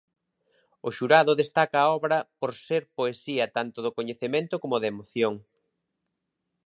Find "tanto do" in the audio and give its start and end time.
3.57-3.95